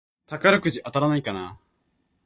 [0.25, 1.63] 宝くじ当たらないかなぁ